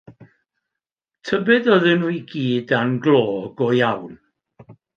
Tybed 1.27 1.69
oedden 1.75 2.01
nhw 2.05 2.11
i 2.15 2.19
gyd 2.33 2.67
dan 2.73 2.97
glo 3.05 3.23
go 3.61 3.71
iawn? 3.83 4.21